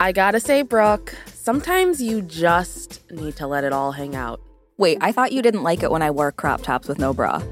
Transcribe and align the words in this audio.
I 0.00 0.12
gotta 0.12 0.40
say, 0.40 0.62
Brooke, 0.62 1.14
sometimes 1.32 2.00
you 2.02 2.20
just 2.22 3.00
need 3.10 3.36
to 3.36 3.46
let 3.46 3.64
it 3.64 3.72
all 3.72 3.92
hang 3.92 4.14
out. 4.14 4.40
Wait, 4.76 4.98
I 5.00 5.12
thought 5.12 5.32
you 5.32 5.40
didn't 5.40 5.62
like 5.62 5.82
it 5.82 5.90
when 5.90 6.02
I 6.02 6.10
wore 6.10 6.30
crop 6.32 6.62
tops 6.62 6.88
with 6.88 6.98
no 6.98 7.14
bra. 7.14 7.42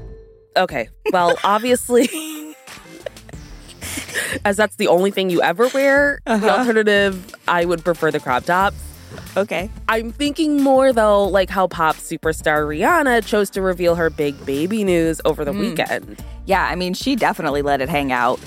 Okay, 0.57 0.89
well, 1.11 1.35
obviously, 1.43 2.09
as 4.45 4.57
that's 4.57 4.75
the 4.75 4.87
only 4.87 5.09
thing 5.09 5.29
you 5.29 5.41
ever 5.41 5.67
wear, 5.69 6.19
the 6.25 6.33
Uh-huh. 6.33 6.49
alternative, 6.49 7.35
I 7.47 7.65
would 7.65 7.83
prefer 7.83 8.11
the 8.11 8.19
crop 8.19 8.43
tops. 8.45 8.77
Okay. 9.37 9.69
I'm 9.89 10.11
thinking 10.11 10.61
more 10.61 10.91
though, 10.93 11.23
like 11.23 11.49
how 11.49 11.67
pop 11.67 11.95
superstar 11.95 12.65
Rihanna 12.67 13.25
chose 13.25 13.49
to 13.51 13.61
reveal 13.61 13.95
her 13.95 14.09
big 14.09 14.43
baby 14.45 14.83
news 14.83 15.21
over 15.25 15.43
the 15.45 15.53
weekend. 15.53 16.23
Yeah, 16.45 16.67
I 16.67 16.75
mean, 16.75 16.93
she 16.93 17.15
definitely 17.15 17.61
let 17.61 17.79
it 17.81 17.89
hang 17.89 18.11
out. 18.11 18.39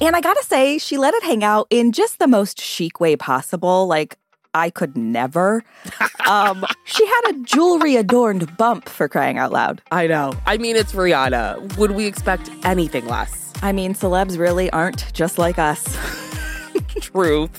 And 0.00 0.14
I 0.14 0.20
gotta 0.20 0.42
say, 0.44 0.78
she 0.78 0.98
let 0.98 1.14
it 1.14 1.22
hang 1.22 1.42
out 1.44 1.66
in 1.70 1.92
just 1.92 2.18
the 2.18 2.26
most 2.26 2.60
chic 2.60 3.00
way 3.00 3.16
possible. 3.16 3.86
Like, 3.86 4.18
I 4.52 4.68
could 4.70 4.96
never. 4.96 5.64
um, 6.28 6.64
she 6.84 7.06
had 7.06 7.20
a 7.30 7.32
jewelry 7.42 7.96
adorned 7.96 8.56
bump 8.56 8.88
for 8.88 9.08
crying 9.08 9.38
out 9.38 9.50
loud. 9.52 9.80
I 9.90 10.06
know. 10.06 10.32
I 10.46 10.58
mean, 10.58 10.76
it's 10.76 10.92
Rihanna. 10.92 11.76
Would 11.78 11.92
we 11.92 12.06
expect 12.06 12.50
anything 12.64 13.06
less? 13.06 13.52
I 13.62 13.72
mean, 13.72 13.94
celebs 13.94 14.38
really 14.38 14.68
aren't 14.70 15.12
just 15.14 15.38
like 15.38 15.58
us. 15.58 15.84
Truth. 17.00 17.56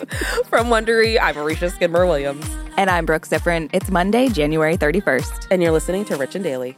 From 0.47 0.67
Wondery, 0.67 1.19
I'm 1.21 1.35
Aricia 1.35 1.71
Skidmore 1.71 2.05
Williams, 2.05 2.45
And 2.77 2.89
I'm 2.89 3.05
Brooke 3.05 3.25
Siffrinn. 3.27 3.69
It's 3.73 3.89
Monday, 3.89 4.29
January 4.29 4.77
31st. 4.77 5.47
and 5.51 5.61
you're 5.63 5.71
listening 5.71 6.05
to 6.05 6.15
Rich 6.15 6.35
and 6.35 6.43
Daily. 6.43 6.77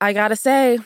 I 0.00 0.12
gotta 0.12 0.36
say, 0.36 0.78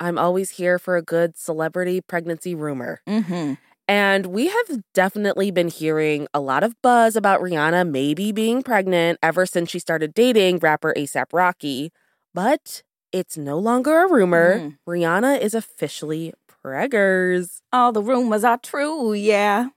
I'm 0.00 0.18
always 0.18 0.50
here 0.50 0.78
for 0.78 0.96
a 0.96 1.02
good 1.02 1.36
celebrity 1.36 2.00
pregnancy 2.00 2.54
rumor. 2.54 3.00
Mm-hmm. 3.08 3.54
And 3.88 4.26
we 4.26 4.48
have 4.48 4.82
definitely 4.94 5.50
been 5.50 5.68
hearing 5.68 6.26
a 6.34 6.40
lot 6.40 6.64
of 6.64 6.74
buzz 6.82 7.14
about 7.14 7.40
Rihanna 7.40 7.88
maybe 7.88 8.32
being 8.32 8.62
pregnant 8.62 9.18
ever 9.22 9.46
since 9.46 9.70
she 9.70 9.78
started 9.78 10.12
dating 10.12 10.58
rapper 10.58 10.92
ASAP 10.96 11.26
Rocky. 11.32 11.92
But 12.34 12.82
it's 13.12 13.36
no 13.36 13.58
longer 13.58 14.04
a 14.04 14.12
rumor. 14.12 14.58
Mm. 14.58 14.78
Rihanna 14.88 15.40
is 15.40 15.54
officially 15.54 16.34
preggers. 16.48 17.60
All 17.72 17.92
the 17.92 18.02
rumors 18.02 18.42
are 18.42 18.58
true, 18.58 19.12
yeah. 19.12 19.68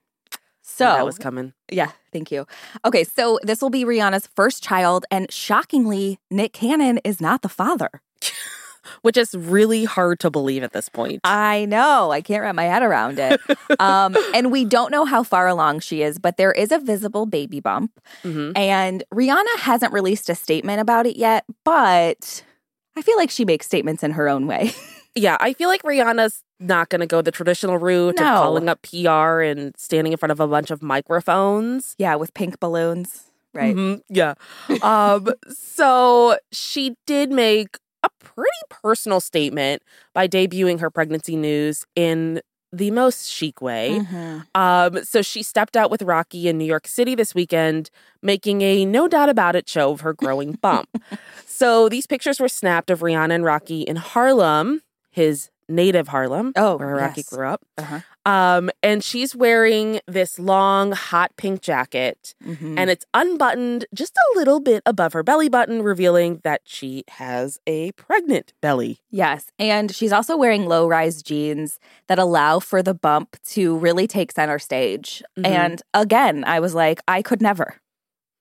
So 0.62 0.86
that 0.86 1.06
was 1.06 1.18
coming. 1.18 1.54
Yeah, 1.72 1.92
thank 2.12 2.32
you. 2.32 2.46
Okay, 2.86 3.04
so 3.04 3.40
this 3.44 3.62
will 3.62 3.70
be 3.70 3.86
Rihanna's 3.86 4.28
first 4.36 4.64
child, 4.64 5.06
and 5.10 5.32
shockingly, 5.32 6.20
Nick 6.30 6.54
Cannon 6.54 7.00
is 7.04 7.20
not 7.22 7.42
the 7.42 7.50
father. 7.50 7.90
Which 9.02 9.18
is 9.18 9.34
really 9.36 9.84
hard 9.86 10.20
to 10.22 10.30
believe 10.30 10.64
at 10.64 10.74
this 10.74 10.90
point. 10.90 11.22
I 11.24 11.66
know. 11.66 12.12
I 12.12 12.22
can't 12.22 12.42
wrap 12.42 12.56
my 12.56 12.66
head 12.66 12.84
around 12.84 13.20
it. 13.20 13.40
um, 13.80 14.16
and 14.34 14.52
we 14.52 14.66
don't 14.66 14.92
know 14.92 15.06
how 15.06 15.24
far 15.24 15.48
along 15.48 15.80
she 15.82 16.02
is, 16.02 16.20
but 16.20 16.38
there 16.38 16.52
is 16.52 16.72
a 16.72 16.80
visible 16.80 17.26
baby 17.26 17.60
bump. 17.60 17.92
Mhm. 18.24 18.54
And 18.58 19.04
Rihanna 19.14 19.58
hasn't 19.60 19.94
released 19.94 20.30
a 20.30 20.36
statement 20.36 20.80
about 20.82 21.06
it 21.06 21.16
yet, 21.18 21.46
but 21.64 22.44
I 22.98 23.02
feel 23.02 23.18
like 23.18 23.30
she 23.30 23.46
makes 23.46 23.66
statements 23.66 24.04
in 24.04 24.12
her 24.12 24.28
own 24.30 24.48
way. 24.48 24.72
Yeah, 25.16 25.38
I 25.40 25.54
feel 25.54 25.70
like 25.70 25.82
Rihanna's 25.82 26.44
not 26.60 26.90
going 26.90 27.02
to 27.02 27.08
go 27.08 27.22
the 27.24 27.32
traditional 27.32 27.78
route 27.80 28.16
No. 28.20 28.26
of 28.32 28.38
calling 28.44 28.70
up 28.70 28.84
PR 28.84 29.42
and 29.42 29.74
standing 29.76 30.14
in 30.14 30.18
front 30.18 30.32
of 30.32 30.40
a 30.40 30.48
bunch 30.48 30.70
of 30.70 30.84
microphones. 30.84 31.96
yeah, 31.98 32.16
with 32.16 32.34
pink 32.36 32.60
balloons. 32.60 33.24
Right. 33.52 33.76
Mhm, 33.76 34.02
Yeah. 34.08 34.36
um, 34.84 35.28
so 35.50 36.38
she 36.52 36.96
did 37.08 37.32
make 37.32 37.80
a 38.04 38.10
pretty 38.20 38.50
personal 38.70 39.20
statement 39.20 39.82
by 40.14 40.28
debuting 40.28 40.80
her 40.80 40.90
pregnancy 40.90 41.36
news 41.36 41.86
in 41.96 42.42
the 42.72 42.92
most 42.92 43.28
chic 43.30 43.62
way. 43.62 44.00
Mhm. 44.00 44.46
Um, 44.54 45.04
so 45.04 45.22
she 45.22 45.42
stepped 45.42 45.76
out 45.76 45.90
with 45.90 46.04
Rocky 46.04 46.48
in 46.48 46.58
New 46.58 46.66
York 46.66 46.88
City 46.88 47.16
this 47.16 47.34
weekend, 47.34 47.90
making 48.22 48.62
a 48.62 48.86
no 48.86 49.08
doubt 49.08 49.30
about 49.30 49.56
it 49.56 49.68
show 49.68 49.92
of 49.92 50.02
her 50.02 50.14
growing 50.14 50.52
bump. 50.54 50.88
so 51.48 51.90
these 51.90 52.06
pictures 52.06 52.40
were 52.40 52.48
snapped 52.48 52.92
of 52.92 53.00
Rihanna 53.00 53.32
and 53.34 53.44
Rocky 53.44 53.82
in 53.82 53.96
Harlem, 53.96 54.82
his 55.10 55.50
native 55.70 56.08
Harlem, 56.10 56.52
Oh, 56.56 56.78
where 56.78 56.96
Rocky 56.96 57.22
yes. 57.22 57.30
grew 57.30 57.48
up. 57.48 57.62
Uh-huh. 57.78 58.00
Um, 58.26 58.70
and 58.84 59.04
she's 59.04 59.36
wearing 59.36 60.02
this 60.08 60.38
long, 60.40 60.92
hot 60.92 61.32
pink 61.38 61.62
jacket, 61.62 62.36
Mhm. 62.46 62.78
and 62.78 62.90
it's 62.90 63.06
unbuttoned 63.14 63.86
just 63.94 64.16
a 64.18 64.38
little 64.38 64.60
bit 64.60 64.82
above 64.86 65.14
her 65.14 65.24
belly 65.24 65.48
button, 65.50 65.82
revealing 65.82 66.42
that 66.44 66.62
she 66.66 67.04
has 67.10 67.60
a 67.66 67.92
pregnant 67.94 68.54
belly. 68.62 69.00
Yes. 69.10 69.46
And 69.58 69.94
she's 69.96 70.12
also 70.12 70.36
wearing 70.36 70.66
low 70.66 70.88
rise 70.88 71.22
jeans 71.24 71.80
that 72.08 72.20
allow 72.20 72.60
for 72.60 72.82
the 72.84 72.94
bump 72.94 73.38
to 73.50 73.78
really 73.78 74.08
take 74.08 74.32
center 74.32 74.60
stage. 74.60 75.24
Mhm. 75.38 75.46
And 75.48 75.82
again, 75.94 76.44
I 76.46 76.60
was 76.60 76.76
like, 76.76 77.00
I 77.08 77.22
could 77.22 77.42
never. 77.42 77.76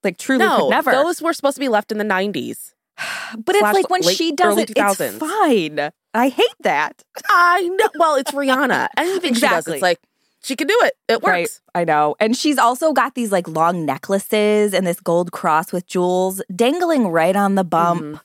Like, 0.04 0.16
truly 0.18 0.44
no, 0.44 0.56
could 0.62 0.70
never. 0.70 0.92
those 0.92 1.20
were 1.20 1.32
supposed 1.32 1.56
to 1.56 1.60
be 1.60 1.68
left 1.68 1.90
in 1.92 1.98
the 1.98 2.04
90s. 2.04 2.74
but 3.44 3.54
it's 3.54 3.62
like 3.62 3.90
when 3.90 4.02
she 4.02 4.32
does 4.32 4.56
it, 4.58 4.72
it's 4.74 5.18
fine. 5.18 5.90
I 6.14 6.28
hate 6.28 6.54
that. 6.60 7.02
I 7.28 7.68
know. 7.68 7.88
Well, 7.98 8.16
it's 8.16 8.32
Rihanna. 8.32 8.88
Anything 8.96 9.34
she 9.34 9.40
does, 9.42 9.66
it's 9.68 9.82
like 9.82 10.00
she 10.42 10.56
can 10.56 10.66
do 10.66 10.78
it. 10.82 10.94
It 11.08 11.22
Right. 11.22 11.42
works. 11.42 11.60
I 11.74 11.84
know. 11.84 12.16
And 12.20 12.36
she's 12.36 12.58
also 12.58 12.92
got 12.92 13.14
these 13.14 13.30
like 13.32 13.46
long 13.48 13.84
necklaces 13.84 14.72
and 14.74 14.86
this 14.86 15.00
gold 15.00 15.32
cross 15.32 15.72
with 15.72 15.86
jewels 15.86 16.40
dangling 16.54 17.08
right 17.08 17.36
on 17.36 17.54
the 17.56 17.64
bump. 17.64 18.02
Mhm. 18.02 18.20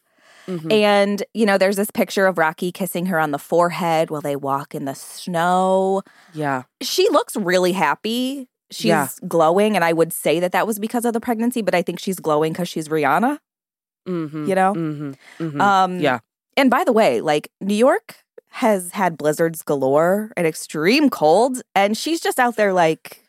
Mhm. 0.48 0.72
And, 0.74 1.24
you 1.34 1.46
know, 1.46 1.58
there's 1.58 1.78
this 1.78 1.90
picture 1.92 2.26
of 2.28 2.38
Rocky 2.38 2.72
kissing 2.72 3.06
her 3.08 3.18
on 3.20 3.32
the 3.32 3.40
forehead 3.40 4.10
while 4.10 4.20
they 4.22 4.36
walk 4.36 4.76
in 4.76 4.86
the 4.86 4.94
snow. 4.96 6.02
yeah. 6.34 6.64
She 6.82 7.08
looks 7.10 7.36
really 7.36 7.72
happy. 7.72 8.50
She's 8.72 8.86
Yeah. 8.86 9.08
glowing. 9.28 9.76
And 9.76 9.86
I 9.86 9.94
would 9.94 10.12
say 10.12 10.40
that 10.42 10.52
that 10.52 10.68
was 10.68 10.80
because 10.80 11.06
of 11.06 11.14
the 11.14 11.22
pregnancy, 11.22 11.62
but 11.62 11.74
I 11.76 11.82
think 11.82 12.00
she's 12.00 12.18
glowing 12.20 12.54
because 12.54 12.68
she's 12.68 12.88
Rihanna, 12.90 13.38
Mm-hmm. 14.08 14.46
you 14.50 14.56
know? 14.56 14.74
Mm-hmm. 14.74 15.62
Um, 15.62 16.00
Yeah. 16.00 16.20
And 16.58 16.70
by 16.70 16.84
the 16.84 16.94
way, 16.94 17.22
like 17.22 17.50
New 17.62 17.76
York 17.76 18.16
has 18.50 18.92
had 18.92 19.18
blizzards 19.18 19.62
galore 19.64 20.32
and 20.38 20.46
extreme 20.46 21.10
cold, 21.10 21.62
and 21.76 21.98
she's 21.98 22.22
just 22.22 22.40
out 22.40 22.56
there 22.56 22.74
like, 22.74 23.22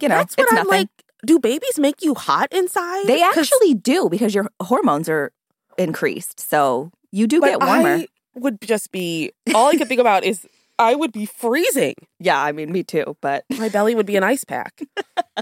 you 0.00 0.08
know, 0.08 0.16
That's 0.16 0.36
what 0.36 0.44
it's 0.44 0.52
I'm 0.52 0.56
nothing. 0.56 0.70
like. 0.70 0.88
Do 1.26 1.40
babies 1.40 1.78
make 1.80 2.02
you 2.02 2.14
hot 2.14 2.52
inside? 2.52 3.08
They 3.08 3.22
actually 3.22 3.74
do 3.74 4.08
because 4.08 4.34
your 4.36 4.48
hormones 4.62 5.08
are 5.08 5.32
increased, 5.76 6.38
so 6.38 6.92
you 7.10 7.26
do 7.26 7.40
get 7.40 7.60
warmer. 7.60 7.88
I 7.88 8.06
would 8.36 8.60
just 8.60 8.92
be 8.92 9.32
all 9.52 9.66
I 9.66 9.76
could 9.76 9.88
think 9.88 10.00
about 10.00 10.22
is 10.22 10.46
I 10.78 10.94
would 10.94 11.10
be 11.10 11.26
freezing. 11.26 11.96
yeah, 12.20 12.40
I 12.40 12.52
mean, 12.52 12.70
me 12.70 12.84
too. 12.84 13.16
But 13.20 13.44
My 13.50 13.68
belly 13.68 13.96
would 13.96 14.06
be 14.06 14.14
an 14.14 14.22
ice 14.22 14.44
pack. 14.44 14.80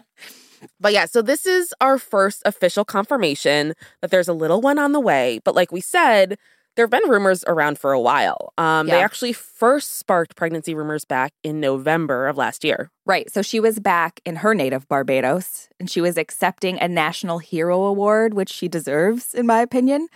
but 0.80 0.94
yeah, 0.94 1.04
so 1.04 1.20
this 1.20 1.44
is 1.44 1.74
our 1.80 1.98
first 1.98 2.40
official 2.46 2.86
confirmation 2.86 3.74
that 4.00 4.10
there's 4.10 4.28
a 4.28 4.32
little 4.32 4.62
one 4.62 4.78
on 4.78 4.92
the 4.92 5.00
way. 5.00 5.40
But 5.44 5.54
like 5.54 5.72
we 5.72 5.82
said, 5.82 6.38
there 6.76 6.84
have 6.84 6.90
been 6.90 7.08
rumors 7.08 7.43
around 7.46 7.78
for 7.78 7.93
a 7.93 8.00
while. 8.00 8.52
Um, 8.58 8.87
They 8.87 9.02
actually 9.02 9.32
first 9.32 9.99
sparked 9.99 10.37
pregnancy 10.37 10.75
rumors 10.75 11.05
back 11.05 11.32
in 11.43 11.58
November 11.61 12.28
of 12.28 12.37
last 12.37 12.64
year. 12.64 12.90
right, 13.06 13.31
so 13.32 13.43
she 13.43 13.61
was 13.61 13.78
back 13.81 14.20
in 14.25 14.37
her 14.37 14.55
native 14.55 14.87
Barbados, 14.88 15.69
and 15.81 15.90
she 15.90 16.00
was 16.00 16.17
accepting 16.17 16.78
a 16.81 16.88
National 16.88 17.38
Hero 17.38 17.84
Award, 17.84 18.34
which 18.34 18.50
she 18.50 18.69
deserves, 18.69 19.34
in 19.34 19.46
my 19.46 19.61
opinion. 19.61 20.08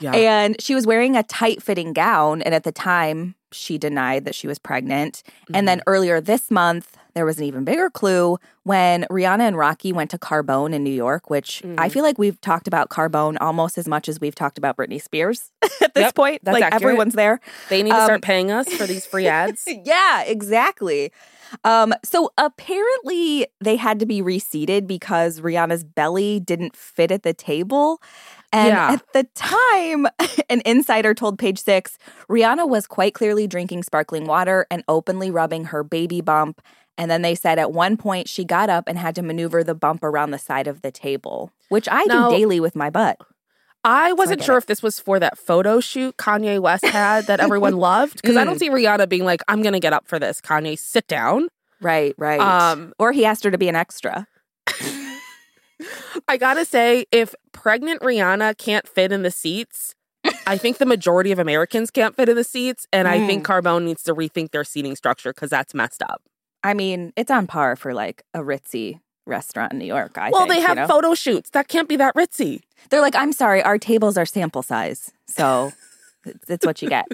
Yeah. 0.00 0.12
And 0.12 0.60
she 0.60 0.74
was 0.74 0.86
wearing 0.86 1.16
a 1.16 1.22
tight 1.22 1.62
fitting 1.62 1.92
gown. 1.92 2.42
And 2.42 2.54
at 2.54 2.64
the 2.64 2.72
time, 2.72 3.34
she 3.54 3.78
denied 3.78 4.24
that 4.24 4.34
she 4.34 4.46
was 4.46 4.58
pregnant. 4.58 5.22
And 5.52 5.66
then 5.68 5.80
earlier 5.86 6.20
this 6.20 6.50
month, 6.50 6.96
there 7.14 7.24
was 7.24 7.38
an 7.38 7.44
even 7.44 7.62
bigger 7.64 7.88
clue 7.90 8.38
when 8.64 9.04
Rihanna 9.08 9.40
and 9.42 9.56
Rocky 9.56 9.92
went 9.92 10.10
to 10.10 10.18
Carbone 10.18 10.72
in 10.74 10.82
New 10.82 10.90
York, 10.92 11.30
which 11.30 11.62
I 11.78 11.88
feel 11.88 12.02
like 12.02 12.18
we've 12.18 12.40
talked 12.40 12.66
about 12.66 12.88
Carbone 12.90 13.36
almost 13.40 13.78
as 13.78 13.86
much 13.86 14.08
as 14.08 14.20
we've 14.20 14.34
talked 14.34 14.58
about 14.58 14.76
Britney 14.76 15.00
Spears 15.00 15.52
at 15.80 15.94
this 15.94 16.02
Yep, 16.02 16.14
point. 16.16 16.40
that's 16.42 16.54
like 16.54 16.64
accurate. 16.64 16.82
everyone's 16.82 17.14
there. 17.14 17.38
they 17.68 17.82
need 17.84 17.90
to 17.90 17.96
um, 17.98 18.04
start 18.04 18.22
paying 18.22 18.50
us 18.50 18.68
for 18.74 18.84
these 18.86 19.06
free 19.06 19.26
ads. 19.42 19.62
Yeah, 19.66 20.22
exactly. 20.24 21.12
Um, 21.62 21.94
so 22.04 22.32
apparently 22.36 23.46
they 23.60 23.76
had 23.76 24.00
to 24.00 24.06
be 24.06 24.20
reseated 24.20 24.86
because 24.88 25.40
Rihanna's 25.40 25.84
belly 25.84 26.40
didn't 26.40 26.74
fit 26.76 27.12
at 27.12 27.22
the 27.22 27.32
table. 27.34 28.00
And 28.54 28.68
Yeah. 28.68 28.92
at 28.92 29.12
the 29.12 29.24
time, 29.34 30.06
an 30.48 30.62
insider 30.64 31.12
told 31.12 31.38
Page 31.38 31.58
Six, 31.58 31.98
Rihanna 32.30 32.68
was 32.68 32.86
quite 32.86 33.12
clearly 33.12 33.46
drinking 33.46 33.82
sparkling 33.82 34.26
water 34.26 34.66
and 34.70 34.84
openly 34.88 35.30
rubbing 35.30 35.64
her 35.66 35.82
baby 35.82 36.20
bump. 36.20 36.62
And 36.96 37.10
then 37.10 37.22
they 37.22 37.34
said 37.34 37.58
at 37.58 37.72
one 37.72 37.96
point 37.96 38.28
she 38.28 38.44
got 38.44 38.70
up 38.70 38.84
and 38.86 38.96
had 38.96 39.16
to 39.16 39.22
maneuver 39.22 39.64
the 39.64 39.74
bump 39.74 40.04
around 40.04 40.30
the 40.30 40.38
side 40.38 40.68
of 40.68 40.82
the 40.82 40.92
table, 40.92 41.50
which 41.68 41.88
I 41.90 42.04
Now- 42.04 42.30
do 42.30 42.36
daily 42.36 42.60
with 42.60 42.76
my 42.76 42.88
butt. 42.90 43.18
I 43.86 44.12
wasn't 44.14 44.38
get 44.40 44.46
sure 44.46 44.54
it. 44.54 44.58
if 44.58 44.66
this 44.66 44.82
was 44.82 44.98
for 44.98 45.18
that 45.18 45.36
photo 45.36 45.78
shoot 45.80 46.16
Kanye 46.16 46.58
West 46.60 46.86
had 46.86 47.26
that 47.26 47.40
everyone 47.46 47.76
loved 47.76 48.22
because 48.22 48.36
Mm. 48.36 48.40
I 48.40 48.44
don't 48.44 48.58
see 48.58 48.70
Rihanna 48.70 49.08
being 49.10 49.24
like, 49.24 49.42
"I'm 49.48 49.60
gonna 49.60 49.78
get 49.80 49.92
up 49.92 50.06
for 50.08 50.18
this." 50.18 50.40
Kanye, 50.40 50.78
sit 50.78 51.06
down. 51.06 51.48
Right, 51.82 52.14
right. 52.16 52.40
Um, 52.40 52.94
or 52.98 53.12
he 53.12 53.26
asked 53.26 53.44
her 53.44 53.50
to 53.50 53.58
be 53.58 53.68
an 53.68 53.76
extra. 53.76 54.26
I 56.28 56.36
gotta 56.36 56.64
say, 56.64 57.06
if 57.12 57.34
pregnant 57.52 58.00
Rihanna 58.02 58.56
can't 58.58 58.86
fit 58.88 59.12
in 59.12 59.22
the 59.22 59.30
seats, 59.30 59.94
I 60.46 60.56
think 60.58 60.78
the 60.78 60.86
majority 60.86 61.32
of 61.32 61.38
Americans 61.38 61.90
can't 61.90 62.14
fit 62.16 62.28
in 62.28 62.36
the 62.36 62.44
seats, 62.44 62.86
and 62.92 63.06
I 63.08 63.20
Mm. 63.20 63.26
think 63.26 63.46
Carbone 63.46 63.84
needs 63.84 64.02
to 64.04 64.14
rethink 64.14 64.50
their 64.52 64.64
seating 64.64 64.96
structure 64.96 65.32
because 65.32 65.50
that's 65.50 65.74
messed 65.74 66.02
up. 66.02 66.22
I 66.62 66.74
mean, 66.74 67.12
it's 67.16 67.30
on 67.30 67.46
par 67.46 67.76
for 67.76 67.92
like 67.92 68.22
a 68.32 68.38
ritzy 68.40 69.00
restaurant 69.26 69.72
in 69.72 69.78
New 69.78 69.84
York. 69.86 70.16
I 70.16 70.30
well, 70.30 70.42
think, 70.42 70.54
they 70.54 70.60
you 70.60 70.66
have 70.66 70.76
know? 70.76 70.86
photo 70.86 71.14
shoots. 71.14 71.50
That 71.50 71.68
can't 71.68 71.88
be 71.88 71.96
that 71.96 72.14
ritzy. 72.14 72.60
They're 72.90 73.00
like, 73.02 73.14
I'm 73.14 73.32
sorry, 73.32 73.62
our 73.62 73.78
tables 73.78 74.16
are 74.16 74.26
sample 74.26 74.62
size, 74.62 75.10
so 75.28 75.72
it's 76.48 76.64
what 76.64 76.80
you 76.82 76.88
get. 76.88 77.06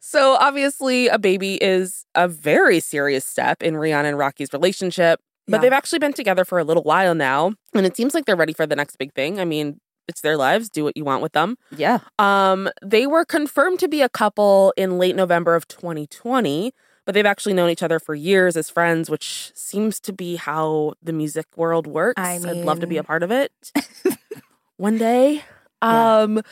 So 0.00 0.34
obviously, 0.34 1.08
a 1.08 1.18
baby 1.18 1.54
is 1.62 2.04
a 2.14 2.28
very 2.28 2.78
serious 2.78 3.24
step 3.24 3.62
in 3.62 3.74
Rihanna 3.74 4.04
and 4.04 4.18
Rocky's 4.18 4.52
relationship, 4.52 5.18
but 5.46 5.56
Yeah. 5.56 5.60
they've 5.62 5.72
actually 5.72 5.98
been 5.98 6.12
together 6.12 6.44
for 6.44 6.58
a 6.58 6.64
little 6.64 6.82
while 6.82 7.14
now, 7.14 7.52
and 7.74 7.86
it 7.86 7.96
seems 7.96 8.14
like 8.14 8.24
they're 8.24 8.36
ready 8.36 8.52
for 8.52 8.66
the 8.66 8.76
next 8.76 8.96
big 8.96 9.12
thing. 9.14 9.38
I 9.40 9.44
mean, 9.44 9.78
it's 10.08 10.20
their 10.20 10.36
lives; 10.36 10.68
do 10.68 10.84
what 10.84 10.96
you 10.96 11.04
want 11.04 11.22
with 11.22 11.32
them. 11.32 11.56
Yeah, 11.76 12.00
Um, 12.18 12.68
they 12.82 13.06
were 13.06 13.24
confirmed 13.24 13.78
to 13.80 13.88
be 13.88 14.02
a 14.02 14.08
couple 14.08 14.72
in 14.76 14.98
late 14.98 15.16
November 15.16 15.54
of 15.54 15.66
2020, 15.66 16.72
but 17.06 17.14
they've 17.14 17.26
actually 17.26 17.54
known 17.54 17.70
each 17.70 17.82
other 17.82 17.98
for 17.98 18.14
years 18.14 18.56
as 18.56 18.68
friends, 18.70 19.08
which 19.10 19.50
seems 19.54 20.00
to 20.00 20.12
be 20.12 20.36
how 20.36 20.94
the 21.02 21.12
music 21.12 21.46
world 21.56 21.86
works. 21.86 22.20
I 22.20 22.34
I'd 22.34 22.42
love 22.64 22.80
to 22.80 22.86
be 22.86 22.96
a 22.98 23.02
part 23.04 23.22
of 23.22 23.30
it 23.30 23.52
one 24.76 24.98
day. 24.98 25.42
Yeah. 25.82 26.20
Um, 26.22 26.42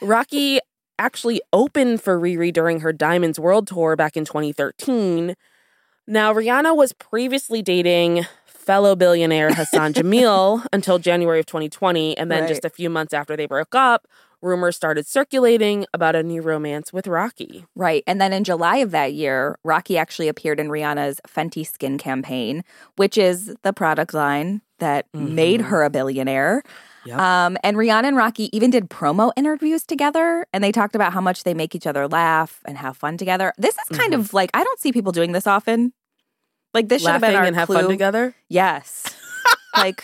Rocky 0.00 0.58
actually 0.98 1.40
opened 1.52 2.02
for 2.02 2.18
Riri 2.20 2.52
during 2.52 2.80
her 2.80 2.92
Diamonds 2.92 3.38
World 3.40 3.66
Tour 3.66 3.96
back 3.96 4.16
in 4.16 4.24
2013. 4.24 5.34
Now, 6.06 6.32
Rihanna 6.34 6.76
was 6.76 6.92
previously 6.92 7.62
dating 7.62 8.26
fellow 8.62 8.94
billionaire 8.96 9.52
Hassan 9.52 9.92
Jameel 9.98 10.64
until 10.72 10.98
January 10.98 11.40
of 11.40 11.46
2020. 11.46 12.16
And 12.16 12.30
then 12.30 12.40
Right. 12.42 12.48
just 12.48 12.64
a 12.64 12.70
few 12.70 12.88
months 12.88 13.12
after 13.12 13.36
they 13.36 13.46
broke 13.46 13.74
up, 13.74 14.06
rumors 14.40 14.74
started 14.76 15.06
circulating 15.06 15.86
about 15.94 16.16
a 16.16 16.22
new 16.22 16.42
romance 16.42 16.92
with 16.92 17.06
Rocky. 17.06 17.64
right. 17.76 18.02
And 18.06 18.20
then 18.20 18.32
in 18.32 18.42
July 18.44 18.78
of 18.78 18.90
that 18.90 19.12
year, 19.12 19.56
Rocky 19.64 19.96
actually 19.98 20.28
appeared 20.28 20.58
in 20.58 20.68
Rihanna's 20.68 21.20
Fenty 21.28 21.64
Skin 21.66 21.96
campaign, 21.98 22.64
which 22.96 23.16
is 23.16 23.54
the 23.62 23.72
product 23.72 24.12
line 24.14 24.60
that 24.80 25.06
made 25.14 25.60
Mhm. 25.60 25.64
her 25.66 25.84
a 25.84 25.90
billionaire. 25.90 26.62
Yep. 27.04 27.18
Um, 27.18 27.56
and 27.62 27.76
Rihanna 27.76 28.04
and 28.04 28.16
Rocky 28.16 28.48
even 28.56 28.70
did 28.70 28.88
promo 28.90 29.32
interviews 29.36 29.84
together, 29.84 30.46
and 30.52 30.62
they 30.62 30.72
talked 30.72 30.94
about 30.96 31.12
how 31.12 31.20
much 31.20 31.44
they 31.44 31.54
make 31.54 31.74
each 31.76 31.86
other 31.86 32.06
laugh 32.08 32.60
and 32.64 32.78
have 32.78 32.96
fun 32.96 33.16
together. 33.16 33.52
This 33.58 33.76
is 33.76 33.96
kind 33.96 34.12
Mhm. 34.12 34.18
of 34.20 34.34
like 34.34 34.50
I 34.54 34.62
don't 34.64 34.78
see 34.80 34.90
people 34.92 35.12
doing 35.12 35.32
this 35.32 35.46
often. 35.46 35.92
Like 36.74 36.88
this 36.88 37.02
should 37.02 37.10
have 37.10 37.20
been 37.20 37.34
our 37.34 37.44
and 37.44 37.56
have 37.56 37.66
clue. 37.66 37.76
fun 37.80 37.88
together. 37.90 38.34
Yes. 38.48 39.04
like 39.76 40.02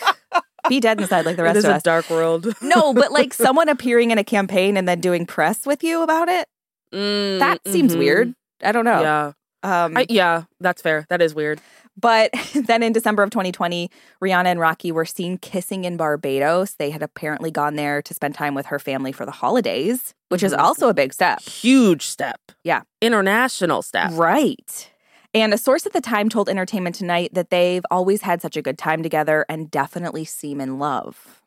be 0.67 0.79
dead 0.79 0.99
inside 1.01 1.25
like 1.25 1.35
the 1.35 1.43
rest 1.49 1.57
is 1.57 1.65
of 1.65 1.71
a 1.71 1.75
us. 1.75 1.83
dark 1.83 2.09
world. 2.09 2.53
no, 2.61 2.93
but 2.93 3.11
like 3.11 3.33
someone 3.45 3.69
appearing 3.69 4.11
in 4.11 4.17
a 4.17 4.23
campaign 4.23 4.77
and 4.77 4.87
then 4.87 4.99
doing 4.99 5.25
press 5.25 5.65
with 5.65 5.83
you 5.83 6.01
about 6.01 6.27
it. 6.29 6.47
Mm, 6.93 7.39
That 7.39 7.59
seems 7.67 7.95
mhm. 7.95 7.99
weird. 7.99 8.33
I 8.63 8.71
don't 8.71 8.85
know. 8.85 9.01
Yeah. 9.01 9.31
Um, 9.61 9.97
I, 9.97 10.05
yeah, 10.09 10.43
that's 10.59 10.81
fair. 10.81 11.05
That 11.09 11.21
is 11.21 11.35
weird. 11.35 11.59
but 11.99 12.31
then 12.55 12.81
in 12.81 12.93
December 12.93 13.23
of 13.23 13.29
2020, 13.29 13.89
Rihanna 14.23 14.45
and 14.45 14.59
Rocky 14.59 14.91
were 14.91 15.05
seen 15.05 15.37
kissing 15.37 15.83
in 15.85 15.97
Barbados. 15.97 16.75
They 16.75 16.91
had 16.91 17.03
apparently 17.03 17.51
gone 17.51 17.75
there 17.75 18.01
to 18.01 18.13
spend 18.13 18.35
time 18.35 18.53
with 18.55 18.67
her 18.67 18.79
family 18.79 19.11
for 19.11 19.25
the 19.25 19.31
holidays, 19.31 20.13
which 20.29 20.43
is 20.43 20.53
Mhm. 20.53 20.59
also 20.59 20.87
a 20.89 20.93
big 20.93 21.13
step. 21.13 21.41
Huge 21.41 22.05
step. 22.05 22.39
Yeah. 22.63 22.81
International 23.01 23.81
step. 23.81 24.11
Right. 24.13 24.88
And 25.33 25.53
a 25.53 25.57
source 25.57 25.85
at 25.85 25.93
the 25.93 26.01
time 26.01 26.27
told 26.29 26.49
Entertainment 26.49 26.95
Tonight 26.95 27.33
that 27.33 27.49
they've 27.49 27.83
always 27.91 28.23
had 28.23 28.41
such 28.41 28.57
a 28.57 28.61
good 28.61 28.77
time 28.77 29.03
together 29.03 29.45
and 29.47 29.69
definitely 29.69 30.25
seem 30.25 30.59
in 30.59 30.79
love. 30.79 31.41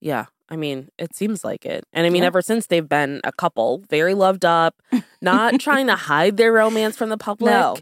Yeah. 0.00 0.26
I 0.48 0.56
mean, 0.56 0.90
it 0.98 1.16
seems 1.16 1.42
like 1.42 1.64
it. 1.64 1.84
And 1.92 2.06
I 2.06 2.10
mean, 2.10 2.22
Yeah. 2.22 2.26
ever 2.28 2.42
since 2.42 2.66
they've 2.66 2.88
been 2.88 3.20
a 3.24 3.32
couple, 3.32 3.78
very 3.88 4.14
loved 4.14 4.44
up, 4.44 4.80
not 5.20 5.58
trying 5.60 5.86
to 5.88 5.96
hide 5.96 6.36
their 6.36 6.52
romance 6.52 6.96
from 6.96 7.08
the 7.08 7.16
public. 7.18 7.50
No. 7.50 7.76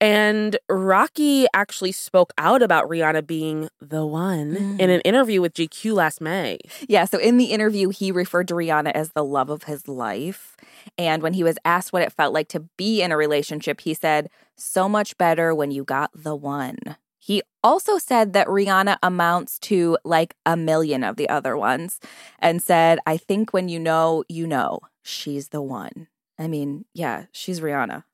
And 0.00 0.56
Rocky 0.68 1.46
actually 1.52 1.92
spoke 1.92 2.32
out 2.38 2.62
about 2.62 2.88
Rihanna 2.88 3.26
being 3.26 3.68
the 3.80 4.06
one 4.06 4.54
Mm. 4.56 4.80
in 4.80 4.90
an 4.90 5.00
interview 5.02 5.40
with 5.42 5.52
GQ 5.54 5.94
last 5.94 6.20
May. 6.20 6.58
Yeah, 6.88 7.04
so 7.04 7.18
in 7.18 7.36
the 7.36 7.46
interview, 7.46 7.90
he 7.90 8.10
referred 8.10 8.48
to 8.48 8.54
Rihanna 8.54 8.92
as 8.92 9.10
the 9.10 9.24
love 9.24 9.50
of 9.50 9.64
his 9.64 9.86
life. 9.88 10.56
And 10.96 11.22
when 11.22 11.34
he 11.34 11.44
was 11.44 11.58
asked 11.64 11.92
what 11.92 12.02
it 12.02 12.12
felt 12.12 12.32
like 12.32 12.48
to 12.48 12.60
be 12.78 13.02
in 13.02 13.12
a 13.12 13.16
relationship, 13.16 13.82
he 13.82 13.92
said, 13.92 14.30
So 14.56 14.88
much 14.88 15.18
better 15.18 15.54
when 15.54 15.70
you 15.70 15.84
got 15.84 16.10
the 16.14 16.34
one. 16.34 16.78
He 17.18 17.42
also 17.62 17.98
said 17.98 18.32
that 18.32 18.46
Rihanna 18.46 18.96
amounts 19.02 19.58
to 19.60 19.98
like 20.04 20.34
a 20.46 20.56
million 20.56 21.04
of 21.04 21.16
the 21.16 21.28
other 21.28 21.54
ones 21.56 22.00
and 22.38 22.62
said, 22.62 22.98
I 23.06 23.18
think 23.18 23.52
when 23.52 23.68
you 23.68 23.78
know, 23.78 24.24
you 24.28 24.46
know, 24.46 24.80
she's 25.02 25.48
the 25.48 25.60
one. 25.60 26.06
I 26.38 26.48
mean, 26.48 26.86
yeah, 26.94 27.26
she's 27.32 27.60
Rihanna. 27.60 28.04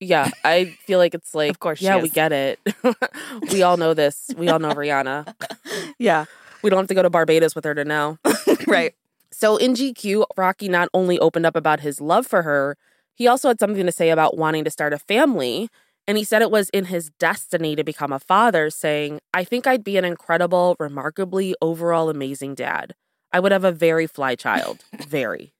Yeah, 0.00 0.30
I 0.44 0.76
feel 0.86 0.98
like 0.98 1.14
it's 1.14 1.34
like, 1.34 1.50
Of 1.50 1.58
course 1.60 1.80
yeah, 1.82 2.00
we 2.00 2.08
get 2.08 2.32
it. 2.32 2.60
we 3.52 3.62
all 3.62 3.76
know 3.76 3.94
this. 3.94 4.30
We 4.36 4.48
all 4.48 4.58
know 4.58 4.70
Rihanna. 4.70 5.34
Yeah, 5.98 6.26
We 6.62 6.70
don't 6.70 6.78
have 6.78 6.88
to 6.88 6.94
go 6.94 7.02
to 7.02 7.10
Barbados 7.10 7.54
with 7.54 7.64
her 7.64 7.74
to 7.74 7.84
know. 7.84 8.18
right. 8.66 8.94
So 9.32 9.56
in 9.56 9.74
GQ, 9.74 10.26
Rocky 10.36 10.68
not 10.68 10.88
only 10.94 11.18
opened 11.18 11.46
up 11.46 11.56
about 11.56 11.80
his 11.80 12.00
love 12.00 12.26
for 12.26 12.42
her, 12.42 12.76
he 13.14 13.26
also 13.26 13.48
had 13.48 13.58
something 13.58 13.84
to 13.84 13.92
say 13.92 14.10
about 14.10 14.36
wanting 14.36 14.64
to 14.64 14.70
start 14.70 14.92
a 14.92 14.98
family. 14.98 15.68
And 16.06 16.16
he 16.16 16.24
said 16.24 16.40
it 16.40 16.50
was 16.50 16.70
in 16.70 16.86
his 16.86 17.10
destiny 17.18 17.76
to 17.76 17.84
become 17.84 18.12
a 18.12 18.18
father, 18.20 18.70
saying, 18.70 19.20
I 19.34 19.44
think 19.44 19.66
I'd 19.66 19.84
be 19.84 19.96
an 19.96 20.04
incredible, 20.04 20.76
remarkably 20.78 21.54
overall 21.60 22.08
amazing 22.08 22.54
dad. 22.54 22.94
I 23.32 23.40
would 23.40 23.52
have 23.52 23.64
a 23.64 23.72
very 23.72 24.06
fly 24.06 24.34
child. 24.34 24.84
Very. 25.06 25.52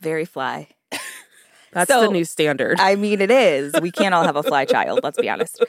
Very 0.00 0.24
fly. 0.24 0.68
That's 1.72 1.90
So- 1.90 2.00
the 2.02 2.08
new 2.08 2.24
standard. 2.24 2.78
I 2.80 2.96
mean, 2.96 3.20
it 3.20 3.30
is. 3.30 3.72
We 3.80 3.90
can't 3.90 4.14
all 4.14 4.24
have 4.24 4.36
a 4.36 4.42
fly 4.42 4.64
child, 4.64 5.00
let's 5.02 5.18
be 5.18 5.28
honest. 5.28 5.62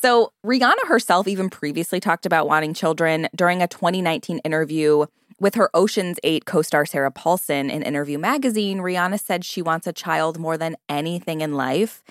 So, 0.00 0.32
Rihanna 0.44 0.86
herself 0.86 1.28
even 1.28 1.50
previously 1.50 2.00
talked 2.00 2.26
about 2.26 2.46
wanting 2.46 2.74
children 2.74 3.28
during 3.34 3.62
a 3.62 3.66
2019 3.68 4.38
interview 4.38 5.06
with 5.40 5.54
her 5.56 5.68
Ocean's 5.74 6.18
8 6.24 6.44
co 6.46 6.62
star 6.62 6.86
Sarah 6.86 7.10
Paulson 7.10 7.70
in 7.70 7.82
Interview 7.82 8.18
Magazine. 8.18 8.78
Rihanna 8.78 9.20
said 9.20 9.44
she 9.44 9.60
wants 9.62 9.86
a 9.86 9.92
child 9.92 10.38
more 10.38 10.56
than 10.56 10.76
anything 10.88 11.40
in 11.40 11.54
life. 11.54 12.02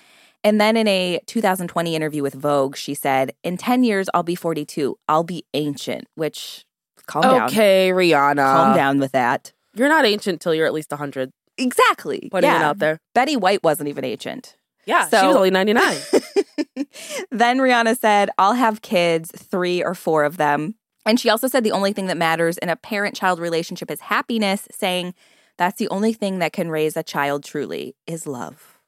And 0.44 0.60
then 0.60 0.76
in 0.76 0.86
a 0.86 1.20
2020 1.26 1.96
interview 1.96 2.22
with 2.22 2.34
Vogue, 2.34 2.76
she 2.76 2.94
said, 2.94 3.32
In 3.42 3.56
10 3.56 3.82
years, 3.82 4.08
I'll 4.12 4.22
be 4.22 4.34
42. 4.34 4.96
I'll 5.08 5.24
be 5.24 5.44
ancient, 5.54 6.06
which, 6.16 6.66
calm 7.06 7.22
down. 7.22 7.42
okay, 7.44 7.90
Rihanna. 7.92 8.36
Calm 8.54 8.76
down 8.76 8.98
with 9.00 9.12
that. 9.12 9.52
You're 9.74 9.88
not 9.88 10.04
ancient 10.04 10.40
till 10.42 10.54
you're 10.54 10.66
at 10.66 10.74
least 10.74 10.90
100. 10.90 11.32
Exactly. 11.58 12.28
Putting 12.30 12.50
yeah. 12.50 12.60
it 12.60 12.64
out 12.64 12.78
there. 12.78 12.98
Betty 13.14 13.36
White 13.36 13.62
wasn't 13.62 13.88
even 13.88 14.04
ancient. 14.04 14.56
Yeah, 14.86 15.08
she 15.08 15.16
was 15.16 15.36
only 15.36 15.50
99. 15.50 15.96
then 17.30 17.58
Rihanna 17.58 17.98
said, 17.98 18.28
I'll 18.36 18.52
have 18.52 18.82
kids, 18.82 19.30
three 19.34 19.82
or 19.82 19.94
four 19.94 20.24
of 20.24 20.36
them. 20.36 20.74
And 21.06 21.18
she 21.18 21.30
also 21.30 21.48
said 21.48 21.64
the 21.64 21.72
only 21.72 21.92
thing 21.92 22.06
that 22.08 22.16
matters 22.16 22.58
in 22.58 22.68
a 22.68 22.76
parent 22.76 23.14
child 23.14 23.38
relationship 23.38 23.90
is 23.90 24.00
happiness, 24.00 24.68
saying 24.70 25.14
that's 25.56 25.78
the 25.78 25.88
only 25.88 26.12
thing 26.12 26.38
that 26.38 26.52
can 26.52 26.70
raise 26.70 26.96
a 26.96 27.02
child 27.02 27.44
truly 27.44 27.94
is 28.06 28.26
love. 28.26 28.78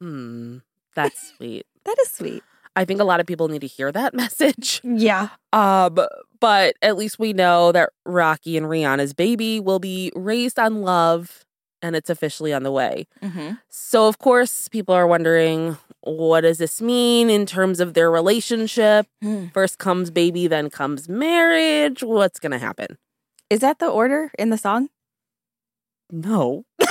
hmm. 0.00 0.58
That's 0.94 1.32
sweet. 1.36 1.66
That 1.84 1.96
is 2.02 2.10
sweet. 2.10 2.42
I 2.74 2.84
think 2.84 3.00
a 3.00 3.04
lot 3.04 3.20
of 3.20 3.26
people 3.26 3.48
need 3.48 3.60
to 3.60 3.66
hear 3.66 3.92
that 3.92 4.14
message. 4.14 4.80
Yeah. 4.82 5.28
Um, 5.52 5.98
but 6.40 6.76
at 6.82 6.96
least 6.96 7.18
we 7.18 7.32
know 7.32 7.72
that 7.72 7.90
Rocky 8.04 8.56
and 8.56 8.66
Rihanna's 8.66 9.14
baby 9.14 9.60
will 9.60 9.78
be 9.78 10.12
raised 10.14 10.58
on 10.58 10.82
love 10.82 11.44
and 11.82 11.94
it's 11.96 12.10
officially 12.10 12.52
on 12.52 12.62
the 12.62 12.72
way. 12.72 13.06
hmm 13.22 13.52
So, 13.68 14.08
of 14.08 14.18
course, 14.18 14.68
people 14.68 14.94
are 14.94 15.06
wondering 15.06 15.76
what 16.00 16.42
does 16.42 16.58
this 16.58 16.80
mean 16.80 17.28
in 17.28 17.44
terms 17.44 17.80
of 17.80 17.94
their 17.94 18.10
relationship? 18.10 19.06
Hmm. 19.22 19.46
First 19.52 19.78
comes 19.78 20.10
baby, 20.10 20.46
then 20.46 20.70
comes 20.70 21.08
marriage. 21.08 22.02
What's 22.02 22.38
going 22.38 22.52
to 22.52 22.58
happen? 22.58 22.96
Is 23.50 23.60
that 23.60 23.78
the 23.78 23.88
order 23.88 24.30
in 24.38 24.50
the 24.50 24.58
song? 24.58 24.88
No. 26.10 26.64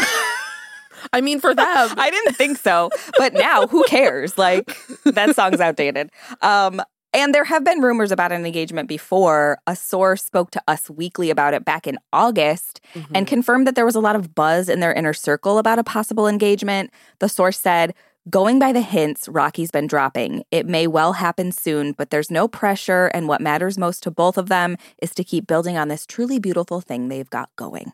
I 1.13 1.21
mean, 1.21 1.39
for 1.39 1.53
them, 1.55 1.65
I 1.97 2.09
didn't 2.11 2.35
think 2.35 2.57
so. 2.57 2.89
But 3.17 3.33
now 3.33 3.67
who 3.67 3.83
cares? 3.85 4.37
Like 4.37 4.65
that 5.05 5.35
song's 5.35 5.59
outdated. 5.59 6.09
Um 6.41 6.81
and 7.13 7.33
there 7.33 7.45
have 7.45 7.63
been 7.63 7.81
rumors 7.81 8.11
about 8.11 8.31
an 8.31 8.45
engagement 8.45 8.87
before. 8.87 9.59
A 9.65 9.75
source 9.75 10.23
spoke 10.23 10.51
to 10.51 10.61
Us 10.67 10.89
Weekly 10.89 11.29
about 11.29 11.53
it 11.53 11.65
back 11.65 11.87
in 11.87 11.97
August 12.11 12.81
and 12.93 13.05
mm-hmm. 13.05 13.23
confirmed 13.23 13.67
that 13.67 13.75
there 13.75 13.85
was 13.85 13.95
a 13.95 13.99
lot 13.99 14.15
of 14.15 14.35
buzz 14.35 14.69
in 14.69 14.79
their 14.79 14.93
inner 14.93 15.13
circle 15.13 15.57
about 15.57 15.79
a 15.79 15.83
possible 15.83 16.27
engagement. 16.27 16.91
The 17.19 17.29
source 17.29 17.59
said, 17.59 17.93
Going 18.29 18.59
by 18.59 18.73
the 18.73 18.81
hints 18.81 19.29
Rocky's 19.29 19.71
been 19.71 19.87
dropping, 19.87 20.43
it 20.51 20.65
may 20.65 20.85
well 20.85 21.13
happen 21.13 21.53
soon, 21.53 21.93
but 21.93 22.09
there's 22.09 22.29
no 22.29 22.49
pressure. 22.49 23.07
And 23.13 23.25
what 23.29 23.39
matters 23.39 23.77
most 23.77 24.03
to 24.03 24.11
both 24.11 24.37
of 24.37 24.49
them 24.49 24.75
is 25.01 25.15
to 25.15 25.23
keep 25.23 25.47
building 25.47 25.77
on 25.77 25.87
this 25.87 26.05
truly 26.05 26.37
beautiful 26.37 26.81
thing 26.81 27.07
they've 27.07 27.29
got 27.29 27.49
going. 27.55 27.93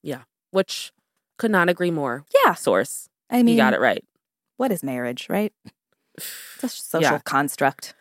Yeah, 0.00 0.22
which 0.52 0.92
could 1.38 1.50
not 1.50 1.68
agree 1.68 1.90
more. 1.90 2.24
Yeah. 2.44 2.54
Source. 2.54 3.08
I 3.30 3.42
mean, 3.42 3.48
you 3.48 3.56
got 3.56 3.74
it 3.74 3.80
right. 3.80 4.04
what 4.58 4.70
is 4.70 4.82
marriage, 4.84 5.26
right? 5.28 5.52
It's 6.16 6.62
a 6.62 6.68
social 6.68 7.12
Yeah. 7.12 7.18
construct. 7.24 7.94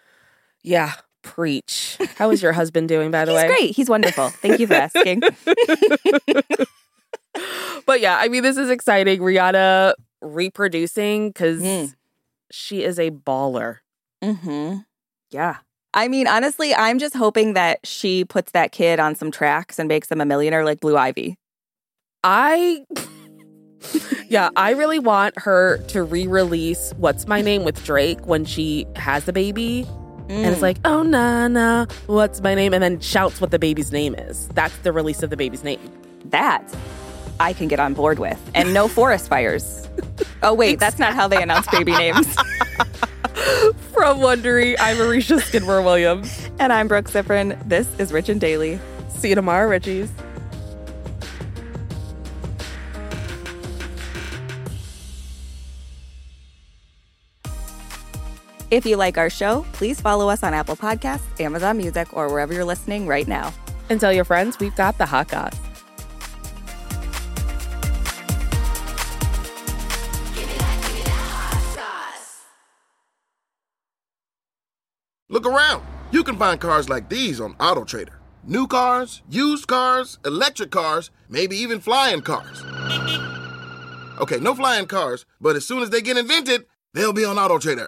Yeah. 0.64 0.94
Preach. 1.24 1.98
How 2.18 2.30
is 2.32 2.42
your 2.42 2.54
husband 2.54 2.88
doing, 2.88 3.12
by 3.12 3.26
the 3.26 3.32
He's 3.34 3.42
way? 3.42 3.48
great. 3.48 3.76
He's 3.76 3.90
wonderful. 3.90 4.30
Thank 4.30 4.60
you 4.60 4.68
for 4.68 4.76
asking. 4.76 5.22
But 7.86 8.02
yeah, 8.02 8.18
I 8.18 8.28
mean, 8.28 8.44
this 8.44 8.58
is 8.58 8.70
exciting. 8.70 9.20
Rihanna 9.22 9.94
reproducing 10.22 11.30
because 11.30 11.62
Mm. 11.62 11.94
she 12.52 12.84
is 12.84 13.00
a 13.00 13.12
baller. 13.12 13.78
mm-hmm. 14.24 14.80
Yeah. 15.30 15.58
I 15.94 16.08
mean, 16.08 16.28
honestly, 16.28 16.74
I'm 16.76 17.00
just 17.00 17.16
hoping 17.16 17.54
that 17.54 17.80
she 17.86 18.26
puts 18.26 18.52
that 18.54 18.72
kid 18.72 19.00
on 19.00 19.16
some 19.16 19.32
tracks 19.32 19.80
and 19.80 19.88
makes 19.88 20.08
them 20.10 20.20
a 20.20 20.26
millionaire 20.26 20.66
like 20.66 20.80
Blue 20.82 20.98
Ivy. 20.98 21.38
I, 22.24 22.84
yeah, 24.28 24.50
I 24.56 24.72
really 24.72 25.00
want 25.00 25.38
her 25.40 25.78
to 25.90 26.04
re 26.04 26.28
release 26.28 26.94
What's 26.98 27.28
My 27.28 27.42
Name 27.42 27.64
with 27.64 27.82
Drake 27.86 28.26
when 28.26 28.44
she 28.46 28.86
has 28.96 29.26
the 29.26 29.34
baby. 29.34 29.86
And 30.29 30.46
Mm. 30.46 30.51
it's 30.51 30.62
like, 30.62 30.77
oh, 30.86 31.03
Nana, 31.03 31.88
what's 32.07 32.41
my 32.41 32.53
name? 32.53 32.74
And 32.74 32.84
then 32.84 33.00
shouts 33.00 33.39
what 33.39 33.51
the 33.51 33.60
baby's 33.60 33.91
name 33.91 34.13
is. 34.15 34.48
That's 34.50 34.75
the 34.79 34.91
release 34.91 35.24
of 35.24 35.29
the 35.29 35.38
baby's 35.38 35.63
name. 35.63 35.79
that 36.25 36.62
I 37.39 37.53
can 37.53 37.67
get 37.69 37.79
on 37.79 37.93
board 37.93 38.19
with. 38.19 38.39
And 38.55 38.74
no 38.74 38.88
forest 38.89 39.29
fires. 39.29 39.88
Oh, 40.43 40.53
wait, 40.53 40.79
that's 40.79 41.00
not 41.00 41.13
how 41.13 41.27
they 41.27 41.41
announce 41.41 41.67
baby 41.67 41.91
names. 41.93 42.27
From 43.93 44.17
Wondery, 44.19 44.75
I'm 44.79 44.98
Aricia 44.98 45.39
Skidmore 45.41 45.81
Williams. 45.81 46.50
And 46.60 46.74
I'm 46.74 46.88
Brooke 46.88 47.05
Siffrinn. 47.10 47.57
This 47.67 47.88
is 48.00 48.12
Rich 48.12 48.29
and 48.29 48.41
Daily. 48.41 48.79
See 49.10 49.29
you 49.29 49.36
tomorrow, 49.36 49.69
Richies. 49.69 50.10
If 58.69 58.86
you 58.86 58.97
like 58.97 59.17
our 59.17 59.29
show, 59.29 59.65
please 59.71 60.01
follow 60.01 60.27
us 60.27 60.43
on 60.43 60.53
Apple 60.53 60.75
Podcasts, 60.75 61.39
Amazon 61.39 61.77
Music, 61.77 62.13
or 62.15 62.27
wherever 62.29 62.53
you're 62.53 62.65
listening 62.65 63.07
right 63.07 63.25
now. 63.25 63.53
And 63.89 63.97
tell 63.97 64.12
your 64.12 64.25
friends 64.25 64.59
we've 64.59 64.75
got 64.75 64.97
the 64.97 65.05
hot 65.05 65.29
goss. 65.29 65.55
Look 75.29 75.45
around. 75.45 75.83
You 76.12 76.24
can 76.24 76.38
find 76.38 76.59
cars 76.59 76.89
like 76.89 77.09
these 77.09 77.39
on 77.39 77.53
AutoTrader. 77.55 78.15
New 78.43 78.67
cars, 78.67 79.21
used 79.29 79.67
cars, 79.67 80.19
electric 80.25 80.71
cars, 80.71 81.12
maybe 81.29 81.55
even 81.55 81.79
flying 81.79 82.21
cars. 82.21 82.63
Okay, 84.19 84.39
no 84.39 84.55
flying 84.55 84.88
cars, 84.88 85.25
but 85.39 85.55
as 85.55 85.65
soon 85.65 85.83
as 85.83 85.89
they 85.89 86.01
get 86.01 86.17
invented, 86.17 86.65
they'll 86.93 87.13
be 87.13 87.25
on 87.25 87.36
AutoTrader. 87.36 87.88